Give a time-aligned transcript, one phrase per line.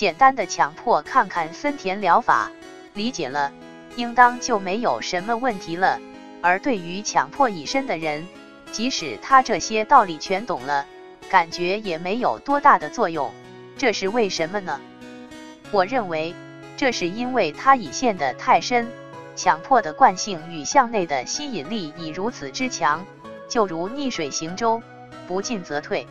[0.00, 2.50] 简单的强迫看看森田疗法，
[2.94, 3.52] 理解了，
[3.96, 6.00] 应当就没有什么问题了。
[6.40, 8.26] 而对于强迫已深的人，
[8.72, 10.86] 即使他这些道理全懂了，
[11.28, 13.30] 感觉也没有多大的作用。
[13.76, 14.80] 这是为什么呢？
[15.70, 16.34] 我认为，
[16.78, 18.88] 这是因为他已陷得太深，
[19.36, 23.04] 强迫的惯性与向内的吸引力已如此之强，
[23.50, 24.82] 就如逆水行舟，
[25.28, 26.06] 不进则退。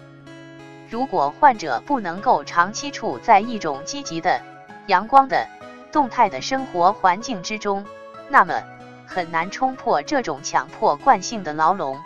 [0.89, 4.41] 如果患者不能够长期处在一种积极的、
[4.87, 5.47] 阳光的、
[5.91, 7.85] 动态的生活环境之中，
[8.27, 8.63] 那么
[9.05, 11.99] 很难冲破这种强迫惯性的牢笼。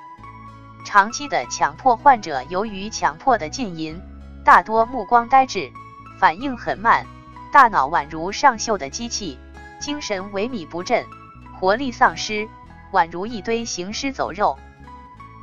[0.85, 4.01] 长期的强迫患者，由于强迫的浸淫，
[4.43, 5.71] 大多目光呆滞，
[6.19, 7.07] 反应很慢，
[7.53, 9.39] 大脑宛如上锈的机器，
[9.79, 11.05] 精神萎靡不振，
[11.57, 12.49] 活力丧失，
[12.91, 14.57] 宛如一堆行尸走肉。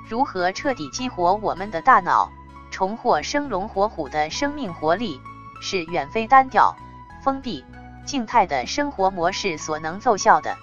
[0.06, 2.30] 如何彻底激活我们的大脑？
[2.80, 5.20] 重获生龙活虎的生命活力，
[5.60, 6.74] 是远非单调、
[7.22, 7.62] 封闭、
[8.06, 10.56] 静态的生活模式所能奏效的。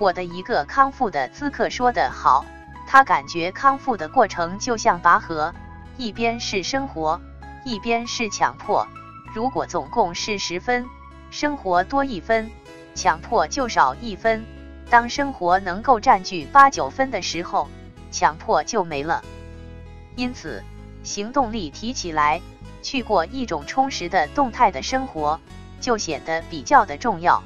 [0.00, 2.44] 我的一个康复的咨客说得好，
[2.84, 5.54] 他感觉康复的过程就像拔河，
[5.96, 7.20] 一边是生活，
[7.64, 8.84] 一边是强迫。
[9.32, 10.84] 如果总共是十分，
[11.30, 12.50] 生活多一分，
[12.96, 14.44] 强迫就少一分。
[14.90, 17.68] 当生活能够占据八九分的时候，
[18.10, 19.22] 强迫就没了。
[20.16, 20.64] 因此。
[21.02, 22.40] 行动力提起来，
[22.82, 25.40] 去过一种充实的动态的生活，
[25.80, 27.42] 就显得比较的重要。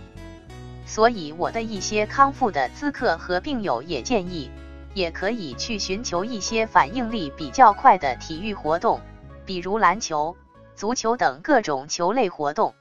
[0.87, 4.51] 所以我的一些康复的咨客和病友也建议，
[4.93, 9.01] 也可以去寻求一些反应力比较快的体育活动，
[9.47, 10.37] 比如篮球、
[10.77, 12.75] 足球等各种球类活动，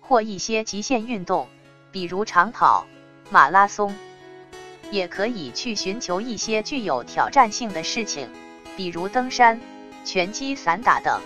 [0.00, 1.48] 或一些极限运动，
[1.90, 2.86] 比如长跑、
[3.30, 3.94] 马拉松。
[4.90, 8.28] 也可以去寻求一些具有挑战性的事情，
[8.76, 9.58] 比如登山。
[10.04, 11.20] 拳击、散打等，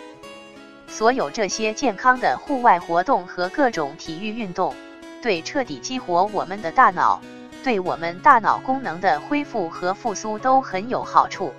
[0.87, 4.75] 所有这些健康的户外活动和各种体育运动，
[5.21, 7.21] 对彻底激活我们的大脑，
[7.65, 11.53] 对我们大脑功能的恢复和复苏都很有好处。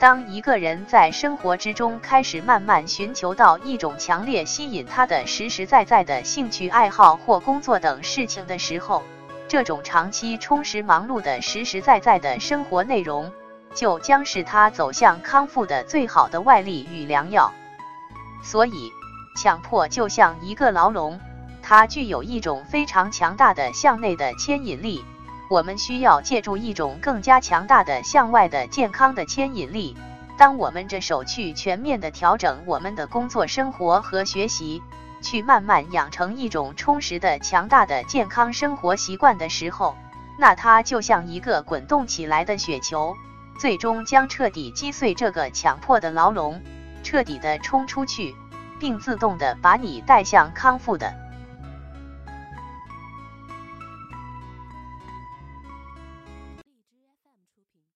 [0.00, 9.02] 当一个人在生活之中开始慢慢寻求到一种强烈吸引他的实实在在的兴趣爱好或工作等事情的时候，
[9.46, 13.30] 这种长期充实忙碌的实实在在的生活内容。
[13.74, 17.52] 就将是他走向康复的最好的外力与良药。
[18.42, 18.92] 所以，
[19.36, 21.20] 强迫就像一个牢笼，
[21.62, 25.04] 它具有一种非常强大的向内的牵引力。
[25.48, 29.96] 我们需要借助一种更加强大的向外的健康的牵引力。
[30.38, 34.82] 当我们着手去全面的调整我们的工作、生活和学习，
[35.20, 39.94] 去慢慢养成一种充实的、强大的健康生活习惯的时候，
[40.38, 43.14] 那它就像一个滚动起来的雪球。
[43.62, 46.60] 最终将彻底击碎这个强迫的牢笼，
[47.04, 48.34] 彻底的冲出去，
[48.80, 51.14] 并自动的把你带向康复的。